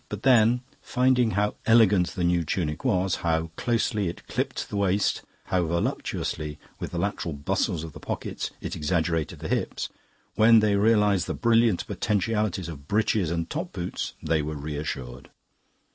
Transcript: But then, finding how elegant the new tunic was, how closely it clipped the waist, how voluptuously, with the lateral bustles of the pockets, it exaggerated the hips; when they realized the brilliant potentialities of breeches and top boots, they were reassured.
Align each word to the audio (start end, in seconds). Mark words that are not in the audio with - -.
But 0.09 0.23
then, 0.23 0.61
finding 0.81 1.29
how 1.37 1.57
elegant 1.67 2.07
the 2.15 2.23
new 2.23 2.43
tunic 2.43 2.83
was, 2.83 3.17
how 3.17 3.51
closely 3.55 4.07
it 4.07 4.25
clipped 4.27 4.67
the 4.67 4.75
waist, 4.75 5.21
how 5.43 5.63
voluptuously, 5.67 6.57
with 6.79 6.89
the 6.89 6.97
lateral 6.97 7.33
bustles 7.35 7.83
of 7.83 7.93
the 7.93 7.99
pockets, 7.99 8.49
it 8.61 8.75
exaggerated 8.75 9.37
the 9.37 9.47
hips; 9.47 9.89
when 10.33 10.59
they 10.59 10.75
realized 10.75 11.27
the 11.27 11.35
brilliant 11.35 11.85
potentialities 11.85 12.67
of 12.67 12.87
breeches 12.87 13.29
and 13.29 13.47
top 13.51 13.73
boots, 13.73 14.13
they 14.23 14.41
were 14.41 14.55
reassured. 14.57 15.29